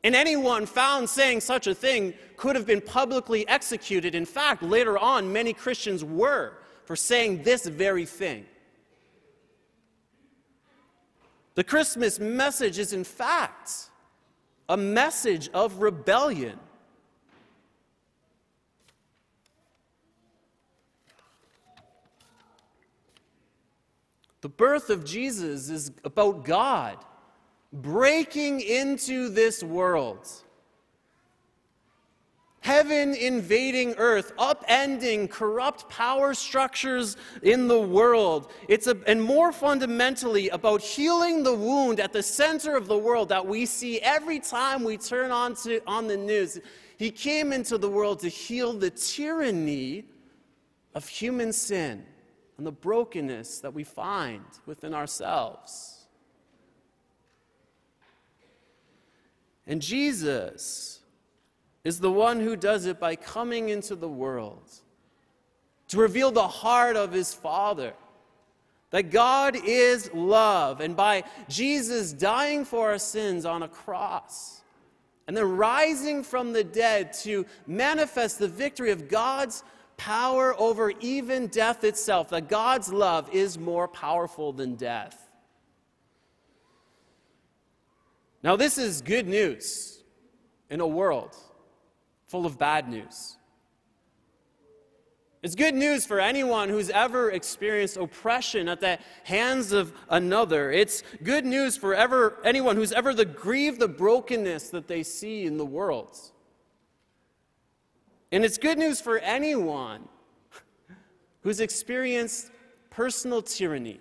And 0.02 0.16
anyone 0.16 0.66
found 0.66 1.08
saying 1.08 1.42
such 1.42 1.68
a 1.68 1.76
thing 1.76 2.14
could 2.36 2.56
have 2.56 2.66
been 2.66 2.80
publicly 2.80 3.46
executed. 3.46 4.16
In 4.16 4.26
fact, 4.26 4.60
later 4.60 4.98
on, 4.98 5.32
many 5.32 5.52
Christians 5.52 6.02
were 6.02 6.54
for 6.84 6.96
saying 6.96 7.44
this 7.44 7.64
very 7.64 8.06
thing. 8.06 8.44
The 11.54 11.64
Christmas 11.64 12.18
message 12.18 12.78
is, 12.78 12.92
in 12.92 13.04
fact, 13.04 13.90
a 14.68 14.76
message 14.76 15.50
of 15.52 15.82
rebellion 15.82 16.58
The 24.42 24.48
birth 24.48 24.90
of 24.90 25.04
Jesus 25.04 25.70
is 25.70 25.92
about 26.04 26.44
God 26.44 26.98
breaking 27.72 28.60
into 28.60 29.28
this 29.28 29.62
world. 29.62 30.28
Heaven 32.62 33.14
invading 33.14 33.94
earth, 33.98 34.32
upending 34.36 35.28
corrupt 35.28 35.88
power 35.88 36.32
structures 36.32 37.16
in 37.42 37.66
the 37.66 37.80
world. 37.80 38.52
It's 38.68 38.86
a, 38.86 38.96
and 39.08 39.20
more 39.20 39.50
fundamentally 39.50 40.48
about 40.48 40.80
healing 40.80 41.42
the 41.42 41.54
wound 41.54 41.98
at 41.98 42.12
the 42.12 42.22
center 42.22 42.76
of 42.76 42.86
the 42.86 42.96
world 42.96 43.28
that 43.30 43.44
we 43.44 43.66
see 43.66 43.98
every 44.00 44.38
time 44.38 44.84
we 44.84 44.96
turn 44.96 45.32
on, 45.32 45.56
to, 45.56 45.80
on 45.88 46.06
the 46.06 46.16
news. 46.16 46.60
He 46.98 47.10
came 47.10 47.52
into 47.52 47.78
the 47.78 47.90
world 47.90 48.20
to 48.20 48.28
heal 48.28 48.72
the 48.72 48.90
tyranny 48.90 50.04
of 50.94 51.08
human 51.08 51.52
sin 51.52 52.06
and 52.58 52.64
the 52.64 52.70
brokenness 52.70 53.58
that 53.58 53.74
we 53.74 53.82
find 53.82 54.44
within 54.66 54.94
ourselves. 54.94 56.06
And 59.66 59.82
Jesus 59.82 61.00
is 61.84 62.00
the 62.00 62.12
one 62.12 62.40
who 62.40 62.56
does 62.56 62.86
it 62.86 63.00
by 63.00 63.16
coming 63.16 63.68
into 63.68 63.96
the 63.96 64.08
world 64.08 64.62
to 65.88 65.98
reveal 65.98 66.30
the 66.30 66.48
heart 66.48 66.96
of 66.96 67.12
his 67.12 67.34
Father. 67.34 67.92
That 68.90 69.10
God 69.10 69.56
is 69.56 70.12
love, 70.12 70.80
and 70.80 70.94
by 70.94 71.24
Jesus 71.48 72.12
dying 72.12 72.64
for 72.66 72.90
our 72.90 72.98
sins 72.98 73.46
on 73.46 73.62
a 73.62 73.68
cross, 73.68 74.60
and 75.26 75.36
then 75.36 75.56
rising 75.56 76.22
from 76.22 76.52
the 76.52 76.62
dead 76.62 77.14
to 77.22 77.46
manifest 77.66 78.38
the 78.38 78.48
victory 78.48 78.90
of 78.90 79.08
God's 79.08 79.64
power 79.96 80.54
over 80.60 80.92
even 81.00 81.46
death 81.46 81.84
itself, 81.84 82.28
that 82.30 82.48
God's 82.48 82.92
love 82.92 83.30
is 83.32 83.58
more 83.58 83.88
powerful 83.88 84.52
than 84.52 84.74
death. 84.74 85.30
Now, 88.42 88.56
this 88.56 88.76
is 88.76 89.00
good 89.00 89.26
news 89.26 90.02
in 90.68 90.80
a 90.80 90.86
world 90.86 91.34
full 92.32 92.46
of 92.46 92.58
bad 92.58 92.88
news. 92.88 93.36
It's 95.42 95.54
good 95.54 95.74
news 95.74 96.06
for 96.06 96.18
anyone 96.18 96.70
who's 96.70 96.88
ever 96.88 97.30
experienced 97.30 97.98
oppression 97.98 98.70
at 98.70 98.80
the 98.80 98.98
hands 99.24 99.72
of 99.72 99.92
another. 100.08 100.72
It's 100.72 101.02
good 101.22 101.44
news 101.44 101.76
for 101.76 101.94
ever, 101.94 102.38
anyone 102.42 102.76
who's 102.76 102.90
ever 102.90 103.12
the 103.12 103.26
grieved 103.26 103.80
the 103.80 103.88
brokenness 103.88 104.70
that 104.70 104.88
they 104.88 105.02
see 105.02 105.44
in 105.44 105.58
the 105.58 105.66
world. 105.66 106.16
And 108.30 108.46
it's 108.46 108.56
good 108.56 108.78
news 108.78 108.98
for 108.98 109.18
anyone 109.18 110.08
who's 111.42 111.60
experienced 111.60 112.50
personal 112.88 113.42
tyranny. 113.42 114.00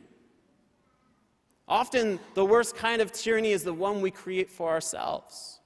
Often, 1.68 2.22
the 2.36 2.46
worst 2.46 2.78
kind 2.78 3.02
of 3.02 3.12
tyranny 3.12 3.52
is 3.52 3.66
the 3.66 3.74
one 3.74 4.00
we 4.00 4.10
create 4.10 4.50
for 4.50 4.70
ourselves. 4.70 5.61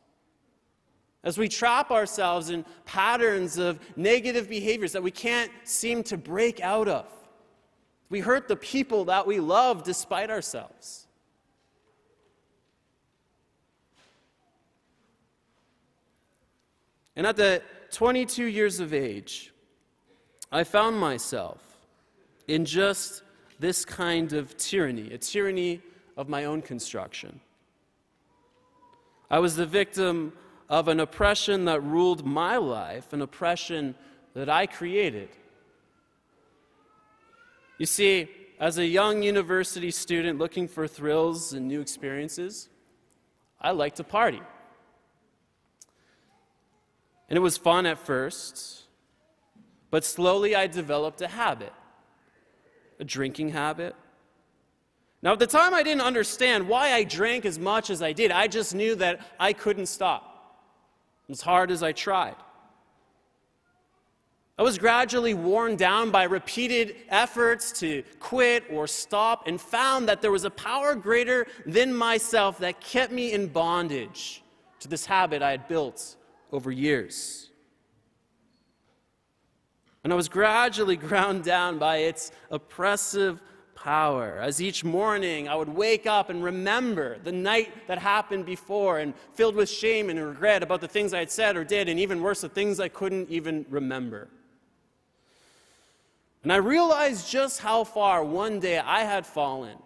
As 1.25 1.39
we 1.39 1.49
trap 1.49 1.89
ourselves 1.89 2.51
in 2.51 2.63
patterns 2.85 3.57
of 3.57 3.79
negative 3.97 4.47
behaviors 4.47 4.91
that 4.91 5.01
we 5.01 5.09
can't 5.09 5.51
seem 5.63 6.03
to 6.03 6.17
break 6.17 6.61
out 6.61 6.87
of, 6.87 7.07
we 8.09 8.19
hurt 8.19 8.47
the 8.47 8.55
people 8.55 9.05
that 9.05 9.25
we 9.25 9.39
love 9.39 9.83
despite 9.83 10.29
ourselves. 10.29 11.07
And 17.15 17.25
at 17.25 17.35
the 17.35 17.63
22 17.91 18.45
years 18.45 18.79
of 18.79 18.93
age, 18.93 19.51
I 20.51 20.63
found 20.63 20.99
myself 20.99 21.59
in 22.47 22.65
just 22.65 23.23
this 23.59 23.83
kind 23.83 24.33
of 24.33 24.55
tyranny, 24.57 25.11
a 25.11 25.17
tyranny 25.17 25.81
of 26.17 26.29
my 26.29 26.45
own 26.45 26.61
construction. 26.61 27.39
I 29.31 29.39
was 29.39 29.55
the 29.55 29.65
victim 29.65 30.33
of 30.69 30.87
an 30.87 30.99
oppression 30.99 31.65
that 31.65 31.81
ruled 31.81 32.25
my 32.25 32.57
life, 32.57 33.13
an 33.13 33.21
oppression 33.21 33.95
that 34.33 34.49
I 34.49 34.65
created. 34.65 35.29
You 37.77 37.85
see, 37.85 38.29
as 38.59 38.77
a 38.77 38.85
young 38.85 39.21
university 39.21 39.91
student 39.91 40.39
looking 40.39 40.67
for 40.67 40.87
thrills 40.87 41.53
and 41.53 41.67
new 41.67 41.81
experiences, 41.81 42.69
I 43.61 43.71
like 43.71 43.95
to 43.95 44.03
party. 44.03 44.41
And 47.29 47.37
it 47.37 47.41
was 47.41 47.57
fun 47.57 47.85
at 47.85 47.97
first, 47.97 48.83
but 49.91 50.03
slowly 50.03 50.55
I 50.55 50.67
developed 50.67 51.21
a 51.21 51.27
habit. 51.27 51.73
a 52.99 53.03
drinking 53.03 53.49
habit. 53.49 53.95
Now, 55.21 55.33
at 55.33 55.39
the 55.39 55.47
time, 55.47 55.73
I 55.73 55.83
didn't 55.83 56.01
understand 56.01 56.67
why 56.67 56.91
I 56.93 57.03
drank 57.03 57.45
as 57.45 57.57
much 57.57 57.89
as 57.89 58.01
I 58.01 58.13
did. 58.13 58.31
I 58.31 58.47
just 58.47 58.75
knew 58.75 58.95
that 58.95 59.19
I 59.39 59.53
couldn't 59.53 59.87
stop, 59.87 60.34
as 61.29 61.41
hard 61.41 61.71
as 61.71 61.83
I 61.83 61.91
tried. 61.91 62.35
I 64.57 64.63
was 64.63 64.77
gradually 64.77 65.33
worn 65.33 65.75
down 65.75 66.11
by 66.11 66.23
repeated 66.23 66.95
efforts 67.09 67.73
to 67.79 68.03
quit 68.19 68.63
or 68.71 68.87
stop 68.87 69.47
and 69.47 69.59
found 69.59 70.07
that 70.07 70.21
there 70.21 70.31
was 70.31 70.45
a 70.45 70.49
power 70.49 70.95
greater 70.95 71.45
than 71.65 71.93
myself 71.93 72.59
that 72.59 72.79
kept 72.79 73.11
me 73.11 73.33
in 73.33 73.47
bondage 73.47 74.43
to 74.79 74.87
this 74.87 75.05
habit 75.05 75.41
I 75.41 75.51
had 75.51 75.67
built 75.67 76.15
over 76.53 76.71
years. 76.71 77.49
And 80.05 80.13
I 80.13 80.15
was 80.15 80.29
gradually 80.29 80.95
ground 81.07 81.43
down 81.43 81.77
by 81.77 81.97
its 81.97 82.31
oppressive 82.49 83.41
power. 83.85 84.39
As 84.41 84.59
each 84.59 84.83
morning 84.83 85.47
I 85.47 85.53
would 85.53 85.69
wake 85.69 86.07
up 86.07 86.31
and 86.31 86.43
remember 86.43 87.19
the 87.19 87.31
night 87.31 87.87
that 87.87 87.99
happened 87.99 88.43
before 88.43 88.97
and 88.97 89.13
filled 89.35 89.55
with 89.55 89.69
shame 89.69 90.09
and 90.09 90.19
regret 90.19 90.63
about 90.63 90.81
the 90.81 90.87
things 90.87 91.13
I 91.13 91.19
had 91.19 91.29
said 91.29 91.55
or 91.55 91.63
did, 91.63 91.87
and 91.87 91.99
even 91.99 92.23
worse, 92.23 92.41
the 92.41 92.49
things 92.49 92.79
I 92.79 92.87
couldn't 92.87 93.29
even 93.29 93.63
remember. 93.69 94.27
And 96.41 96.51
I 96.51 96.55
realized 96.55 97.29
just 97.29 97.59
how 97.59 97.83
far 97.83 98.23
one 98.23 98.59
day 98.59 98.79
I 98.79 99.01
had 99.01 99.23
fallen 99.23 99.77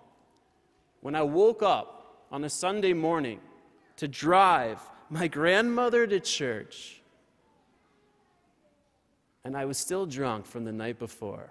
when 1.02 1.14
I 1.14 1.24
woke 1.24 1.62
up 1.62 2.24
on 2.32 2.46
a 2.46 2.50
Sunday 2.50 2.94
morning 2.94 3.42
to 3.98 4.08
drive 4.08 4.80
my 5.10 5.28
grandmother 5.28 6.08
to 6.08 6.22
church. 6.22 7.02
And 9.44 9.58
I 9.58 9.66
was 9.66 9.78
still 9.78 10.06
drunk 10.06 10.46
from 10.46 10.64
the 10.64 10.72
night 10.72 11.00
before. 11.00 11.50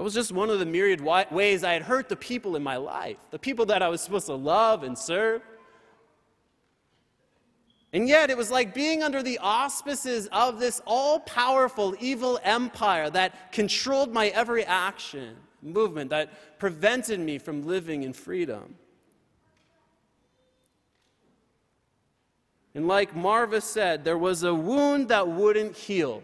That 0.00 0.04
was 0.04 0.14
just 0.14 0.32
one 0.32 0.48
of 0.48 0.58
the 0.58 0.64
myriad 0.64 1.02
ways 1.02 1.62
I 1.62 1.74
had 1.74 1.82
hurt 1.82 2.08
the 2.08 2.16
people 2.16 2.56
in 2.56 2.62
my 2.62 2.78
life, 2.78 3.18
the 3.30 3.38
people 3.38 3.66
that 3.66 3.82
I 3.82 3.88
was 3.90 4.00
supposed 4.00 4.24
to 4.28 4.34
love 4.34 4.82
and 4.82 4.96
serve. 4.96 5.42
And 7.92 8.08
yet, 8.08 8.30
it 8.30 8.36
was 8.38 8.50
like 8.50 8.72
being 8.72 9.02
under 9.02 9.22
the 9.22 9.38
auspices 9.42 10.26
of 10.32 10.58
this 10.58 10.80
all 10.86 11.20
powerful 11.20 11.94
evil 12.00 12.40
empire 12.42 13.10
that 13.10 13.52
controlled 13.52 14.10
my 14.10 14.28
every 14.28 14.64
action, 14.64 15.36
movement, 15.60 16.08
that 16.08 16.58
prevented 16.58 17.20
me 17.20 17.36
from 17.36 17.66
living 17.66 18.04
in 18.04 18.14
freedom. 18.14 18.76
And 22.74 22.88
like 22.88 23.14
Maarva 23.14 23.60
said, 23.60 24.02
there 24.04 24.16
was 24.16 24.44
a 24.44 24.54
wound 24.54 25.08
that 25.08 25.28
wouldn't 25.28 25.76
heal, 25.76 26.22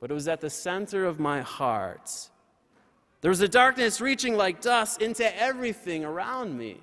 but 0.00 0.10
it 0.10 0.14
was 0.14 0.26
at 0.26 0.40
the 0.40 0.50
center 0.50 1.04
of 1.04 1.20
my 1.20 1.42
heart. 1.42 2.28
There 3.26 3.30
was 3.30 3.40
a 3.40 3.48
darkness 3.48 4.00
reaching 4.00 4.36
like 4.36 4.60
dust 4.60 5.02
into 5.02 5.36
everything 5.36 6.04
around 6.04 6.56
me. 6.56 6.80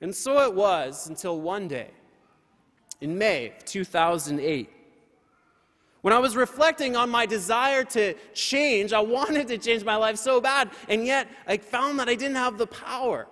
And 0.00 0.14
so 0.14 0.46
it 0.46 0.54
was 0.54 1.08
until 1.08 1.40
one 1.40 1.66
day 1.66 1.90
in 3.00 3.18
May 3.18 3.48
of 3.48 3.64
2008. 3.64 4.70
When 6.02 6.14
I 6.14 6.20
was 6.20 6.36
reflecting 6.36 6.94
on 6.94 7.10
my 7.10 7.26
desire 7.26 7.82
to 7.82 8.14
change, 8.32 8.92
I 8.92 9.00
wanted 9.00 9.48
to 9.48 9.58
change 9.58 9.82
my 9.82 9.96
life 9.96 10.18
so 10.18 10.40
bad, 10.40 10.70
and 10.88 11.04
yet 11.04 11.26
I 11.48 11.56
found 11.56 11.98
that 11.98 12.08
I 12.08 12.14
didn't 12.14 12.36
have 12.36 12.56
the 12.56 12.68
power. 12.68 13.26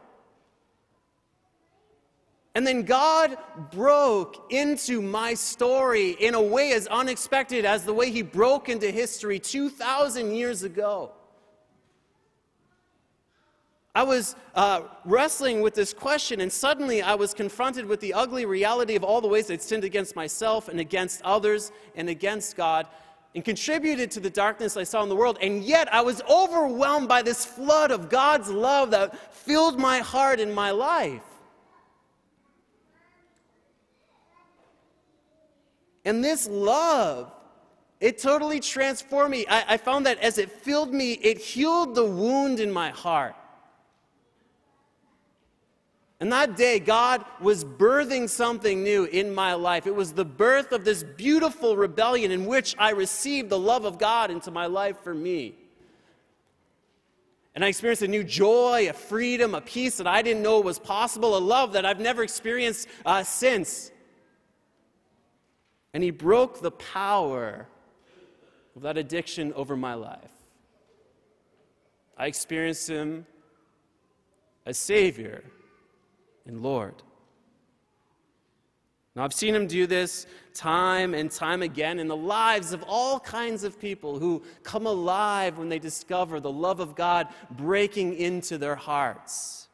And 2.56 2.66
then 2.66 2.82
God 2.82 3.38
broke 3.70 4.52
into 4.52 5.00
my 5.00 5.34
story 5.34 6.16
in 6.18 6.34
a 6.34 6.42
way 6.42 6.72
as 6.72 6.88
unexpected 6.88 7.64
as 7.64 7.84
the 7.84 7.94
way 7.94 8.10
He 8.10 8.22
broke 8.22 8.68
into 8.68 8.90
history 8.90 9.38
2,000 9.38 10.34
years 10.34 10.64
ago. 10.64 11.12
I 13.94 14.02
was 14.02 14.34
uh, 14.56 14.82
wrestling 15.04 15.60
with 15.60 15.74
this 15.74 15.92
question, 15.92 16.40
and 16.40 16.52
suddenly 16.52 17.00
I 17.00 17.14
was 17.14 17.32
confronted 17.32 17.86
with 17.86 18.00
the 18.00 18.12
ugly 18.12 18.44
reality 18.44 18.96
of 18.96 19.04
all 19.04 19.20
the 19.20 19.28
ways 19.28 19.50
I'd 19.50 19.62
sinned 19.62 19.84
against 19.84 20.16
myself 20.16 20.68
and 20.68 20.80
against 20.80 21.22
others 21.22 21.70
and 21.94 22.08
against 22.08 22.56
God 22.56 22.88
and 23.36 23.44
contributed 23.44 24.10
to 24.12 24.20
the 24.20 24.30
darkness 24.30 24.76
I 24.76 24.82
saw 24.82 25.02
in 25.02 25.08
the 25.08 25.16
world. 25.16 25.38
And 25.40 25.62
yet 25.62 25.92
I 25.92 26.00
was 26.00 26.22
overwhelmed 26.28 27.08
by 27.08 27.22
this 27.22 27.44
flood 27.44 27.92
of 27.92 28.08
God's 28.08 28.48
love 28.48 28.90
that 28.92 29.32
filled 29.32 29.78
my 29.78 29.98
heart 29.98 30.40
and 30.40 30.52
my 30.52 30.72
life. 30.72 31.22
And 36.04 36.22
this 36.22 36.48
love, 36.48 37.32
it 38.00 38.18
totally 38.18 38.60
transformed 38.60 39.30
me. 39.30 39.46
I, 39.48 39.74
I 39.74 39.76
found 39.78 40.06
that 40.06 40.18
as 40.18 40.38
it 40.38 40.50
filled 40.50 40.92
me, 40.92 41.12
it 41.14 41.38
healed 41.38 41.94
the 41.94 42.04
wound 42.04 42.60
in 42.60 42.70
my 42.70 42.90
heart. 42.90 43.34
And 46.24 46.32
that 46.32 46.56
day, 46.56 46.78
God 46.78 47.22
was 47.38 47.66
birthing 47.66 48.30
something 48.30 48.82
new 48.82 49.04
in 49.04 49.34
my 49.34 49.52
life. 49.52 49.86
It 49.86 49.94
was 49.94 50.14
the 50.14 50.24
birth 50.24 50.72
of 50.72 50.82
this 50.82 51.02
beautiful 51.02 51.76
rebellion 51.76 52.30
in 52.30 52.46
which 52.46 52.74
I 52.78 52.92
received 52.92 53.50
the 53.50 53.58
love 53.58 53.84
of 53.84 53.98
God 53.98 54.30
into 54.30 54.50
my 54.50 54.64
life 54.64 54.96
for 55.04 55.12
me. 55.12 55.54
And 57.54 57.62
I 57.62 57.68
experienced 57.68 58.02
a 58.02 58.08
new 58.08 58.24
joy, 58.24 58.88
a 58.88 58.94
freedom, 58.94 59.54
a 59.54 59.60
peace 59.60 59.98
that 59.98 60.06
I 60.06 60.22
didn't 60.22 60.42
know 60.42 60.60
was 60.60 60.78
possible, 60.78 61.36
a 61.36 61.38
love 61.38 61.74
that 61.74 61.84
I've 61.84 62.00
never 62.00 62.22
experienced 62.22 62.88
uh, 63.04 63.22
since. 63.22 63.92
And 65.92 66.02
He 66.02 66.10
broke 66.10 66.62
the 66.62 66.70
power 66.70 67.68
of 68.74 68.80
that 68.80 68.96
addiction 68.96 69.52
over 69.52 69.76
my 69.76 69.92
life. 69.92 70.32
I 72.16 72.28
experienced 72.28 72.88
Him 72.88 73.26
as 74.64 74.78
Savior 74.78 75.44
and 76.46 76.62
Lord. 76.62 76.94
Now, 79.16 79.22
I've 79.22 79.32
seen 79.32 79.54
him 79.54 79.68
do 79.68 79.86
this 79.86 80.26
time 80.54 81.14
and 81.14 81.30
time 81.30 81.62
again 81.62 82.00
in 82.00 82.08
the 82.08 82.16
lives 82.16 82.72
of 82.72 82.84
all 82.88 83.20
kinds 83.20 83.62
of 83.62 83.80
people 83.80 84.18
who 84.18 84.42
come 84.64 84.86
alive 84.86 85.56
when 85.56 85.68
they 85.68 85.78
discover 85.78 86.40
the 86.40 86.50
love 86.50 86.80
of 86.80 86.96
God 86.96 87.28
breaking 87.50 88.16
into 88.16 88.58
their 88.58 88.74
hearts. 88.74 89.68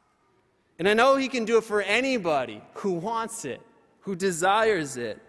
And 0.77 0.87
I 0.87 0.93
know 0.93 1.15
he 1.15 1.27
can 1.27 1.45
do 1.45 1.57
it 1.57 1.63
for 1.63 1.81
anybody 1.81 2.61
who 2.75 2.93
wants 2.93 3.45
it, 3.45 3.61
who 4.01 4.15
desires 4.15 4.95
it. 4.95 5.19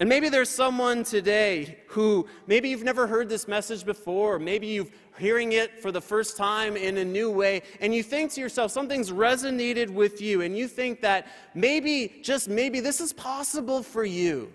And 0.00 0.08
maybe 0.08 0.28
there's 0.28 0.48
someone 0.48 1.04
today 1.04 1.78
who 1.86 2.26
maybe 2.48 2.68
you've 2.68 2.82
never 2.82 3.06
heard 3.06 3.28
this 3.28 3.46
message 3.46 3.84
before, 3.84 4.40
maybe 4.40 4.66
you're 4.66 4.86
hearing 5.18 5.52
it 5.52 5.80
for 5.80 5.92
the 5.92 6.00
first 6.00 6.36
time 6.36 6.76
in 6.76 6.96
a 6.96 7.04
new 7.04 7.30
way, 7.30 7.62
and 7.80 7.94
you 7.94 8.02
think 8.02 8.32
to 8.32 8.40
yourself, 8.40 8.72
something's 8.72 9.12
resonated 9.12 9.90
with 9.90 10.20
you, 10.20 10.42
and 10.42 10.58
you 10.58 10.66
think 10.66 11.00
that 11.02 11.28
maybe, 11.54 12.20
just 12.22 12.48
maybe, 12.48 12.80
this 12.80 13.00
is 13.00 13.12
possible 13.12 13.84
for 13.84 14.04
you. 14.04 14.50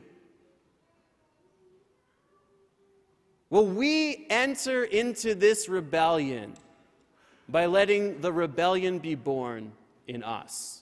Well, 3.50 3.66
we 3.66 4.28
enter 4.30 4.84
into 4.84 5.34
this 5.36 5.70
rebellion 5.70 6.54
by 7.48 7.66
letting 7.66 8.20
the 8.20 8.32
rebellion 8.32 9.00
be 9.00 9.16
born 9.16 9.72
in 10.08 10.24
us. 10.24 10.79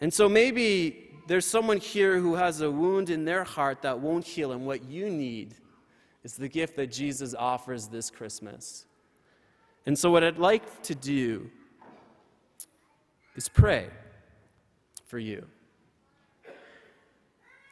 And 0.00 0.12
so 0.12 0.28
maybe 0.28 1.10
there's 1.26 1.46
someone 1.46 1.76
here 1.76 2.18
who 2.18 2.34
has 2.34 2.60
a 2.60 2.70
wound 2.70 3.10
in 3.10 3.24
their 3.24 3.44
heart 3.44 3.82
that 3.82 4.00
won't 4.00 4.24
heal, 4.24 4.52
and 4.52 4.66
what 4.66 4.84
you 4.84 5.10
need 5.10 5.54
is 6.24 6.34
the 6.34 6.48
gift 6.48 6.76
that 6.76 6.88
Jesus 6.88 7.34
offers 7.34 7.88
this 7.88 8.10
Christmas. 8.10 8.86
And 9.86 9.98
so, 9.98 10.10
what 10.10 10.24
I'd 10.24 10.38
like 10.38 10.82
to 10.82 10.94
do 10.94 11.50
is 13.36 13.48
pray 13.48 13.88
for 15.06 15.18
you. 15.18 15.46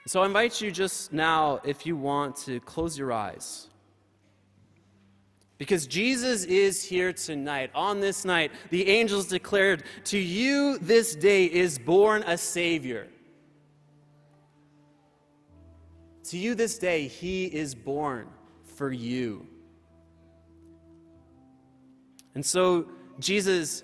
So, 0.06 0.22
I 0.22 0.26
invite 0.26 0.60
you 0.60 0.70
just 0.70 1.12
now, 1.12 1.60
if 1.64 1.84
you 1.84 1.96
want, 1.96 2.36
to 2.46 2.60
close 2.60 2.96
your 2.98 3.12
eyes. 3.12 3.68
Because 5.58 5.88
Jesus 5.88 6.44
is 6.44 6.84
here 6.84 7.12
tonight. 7.12 7.70
On 7.74 8.00
this 8.00 8.24
night, 8.24 8.52
the 8.70 8.88
angels 8.88 9.26
declared, 9.26 9.82
To 10.04 10.18
you 10.18 10.78
this 10.78 11.16
day 11.16 11.46
is 11.46 11.78
born 11.78 12.22
a 12.26 12.38
Savior. 12.38 13.08
To 16.24 16.38
you 16.38 16.54
this 16.54 16.78
day, 16.78 17.08
he 17.08 17.46
is 17.46 17.74
born 17.74 18.28
for 18.76 18.92
you. 18.92 19.46
And 22.34 22.46
so, 22.46 22.86
Jesus, 23.18 23.82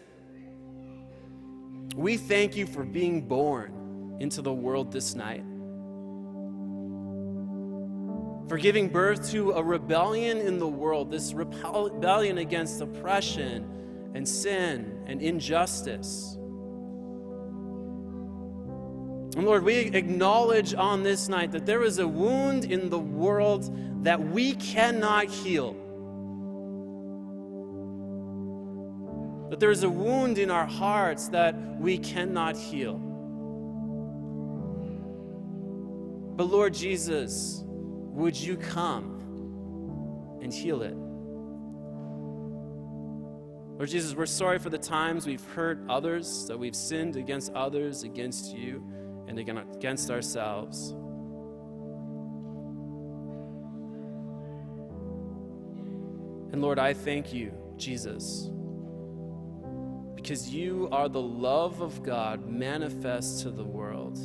we 1.97 2.17
thank 2.17 2.55
you 2.55 2.67
for 2.67 2.85
being 2.85 3.23
born 3.23 4.17
into 4.21 4.43
the 4.43 4.53
world 4.53 4.93
this 4.93 5.15
night. 5.15 5.43
For 8.55 8.59
giving 8.59 8.89
birth 8.89 9.33
to 9.33 9.51
a 9.51 9.63
rebellion 9.65 10.39
in 10.39 10.61
the 10.61 10.69
world, 10.69 11.11
this 11.11 11.35
rebellion 11.35 12.39
against 12.39 12.81
oppression 12.81 13.69
and 14.15 14.29
sin 14.29 15.03
and 15.09 15.21
injustice. 15.21 16.37
And 19.37 19.45
Lord, 19.45 19.65
we 19.65 19.75
acknowledge 19.75 20.73
on 20.73 21.03
this 21.03 21.29
night 21.29 21.51
that 21.51 21.67
there 21.67 21.83
is 21.83 21.99
a 21.99 22.07
wound 22.07 22.67
in 22.67 22.91
the 22.91 22.99
world 23.01 23.77
that 24.05 24.23
we 24.23 24.53
cannot 24.55 25.25
heal. 25.25 25.73
That 29.51 29.59
there 29.59 29.73
is 29.73 29.83
a 29.83 29.91
wound 29.91 30.39
in 30.39 30.53
our 30.53 30.67
hearts 30.67 31.27
that 31.31 31.57
we 31.81 31.99
cannot 31.99 32.57
heal. 32.57 32.99
But 36.37 36.45
Lord 36.45 36.73
Jesus, 36.73 37.64
would 38.15 38.37
you 38.37 38.57
come 38.57 39.21
and 40.41 40.53
heal 40.53 40.83
it? 40.83 40.95
Lord 43.77 43.89
Jesus, 43.89 44.15
we're 44.15 44.27
sorry 44.27 44.61
for 44.61 44.71
the 44.71 44.79
times 44.79 45.27
we've 45.27 45.45
hurt 45.47 45.81
others, 45.89 46.47
that 46.47 46.57
we've 46.57 46.77
sinned 46.77 47.17
against 47.17 47.53
others, 47.55 48.05
against 48.05 48.55
you, 48.55 48.85
and 49.27 49.37
against 49.37 50.13
ourselves. 50.13 50.93
And 56.53 56.63
Lord, 56.63 56.79
I 56.79 56.95
thank 56.95 57.33
you, 57.33 57.53
Jesus, 57.77 58.49
because 60.15 60.49
you 60.49 60.89
are 60.93 61.09
the 61.09 61.21
love 61.21 61.81
of 61.81 62.05
God 62.05 62.49
manifest 62.49 63.43
to 63.43 63.51
the 63.51 63.65
world. 63.65 64.21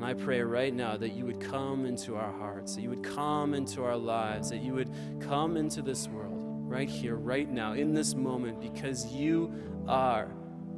And 0.00 0.08
I 0.08 0.14
pray 0.14 0.40
right 0.40 0.72
now 0.72 0.96
that 0.96 1.12
you 1.12 1.26
would 1.26 1.40
come 1.40 1.84
into 1.84 2.16
our 2.16 2.32
hearts, 2.32 2.74
that 2.74 2.80
you 2.80 2.88
would 2.88 3.02
come 3.02 3.52
into 3.52 3.84
our 3.84 3.98
lives, 3.98 4.48
that 4.48 4.62
you 4.62 4.72
would 4.72 4.88
come 5.20 5.58
into 5.58 5.82
this 5.82 6.08
world 6.08 6.40
right 6.66 6.88
here, 6.88 7.16
right 7.16 7.46
now, 7.46 7.74
in 7.74 7.92
this 7.92 8.14
moment, 8.14 8.62
because 8.62 9.12
you 9.12 9.52
are 9.86 10.32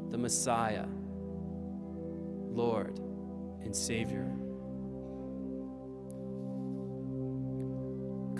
the 0.08 0.18
Messiah, 0.18 0.86
Lord, 2.48 2.98
and 3.62 3.76
Savior. 3.76 4.24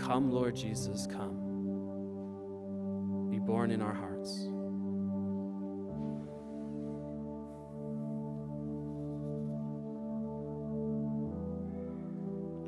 Come, 0.05 0.33
Lord 0.33 0.57
Jesus, 0.57 1.07
come. 1.07 1.39
Be 3.31 3.39
born 3.39 3.71
in 3.71 3.81
our 3.81 3.95
hearts. 3.95 4.49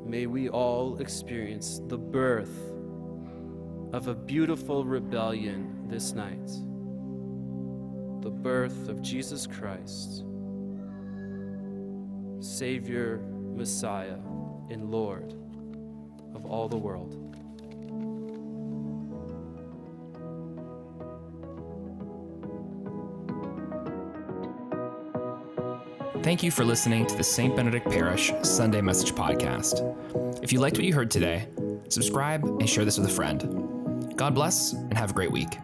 May 0.05 0.27
we 0.27 0.49
all 0.49 0.97
experience 0.99 1.81
the 1.87 1.97
birth 1.97 2.71
of 3.91 4.07
a 4.07 4.13
beautiful 4.13 4.85
rebellion 4.85 5.87
this 5.87 6.13
night. 6.13 6.47
The 8.21 8.29
birth 8.29 8.87
of 8.87 9.01
Jesus 9.01 9.47
Christ, 9.47 10.23
Savior, 12.39 13.21
Messiah, 13.55 14.19
and 14.69 14.91
Lord 14.91 15.33
of 16.35 16.45
all 16.45 16.67
the 16.67 16.77
world. 16.77 17.24
Thank 26.25 26.41
you 26.41 26.49
for 26.49 26.65
listening 26.65 27.05
to 27.05 27.15
the 27.15 27.23
St. 27.23 27.55
Benedict 27.55 27.87
Parish 27.87 28.31
Sunday 28.41 28.81
Message 28.81 29.13
Podcast. 29.13 29.83
If 30.41 30.51
you 30.51 30.59
liked 30.59 30.75
what 30.75 30.83
you 30.83 30.91
heard 30.91 31.11
today, 31.11 31.47
subscribe 31.89 32.43
and 32.43 32.67
share 32.67 32.83
this 32.83 32.97
with 32.97 33.07
a 33.07 33.13
friend. 33.13 34.17
God 34.17 34.33
bless 34.33 34.73
and 34.73 34.97
have 34.97 35.11
a 35.11 35.13
great 35.13 35.31
week. 35.31 35.59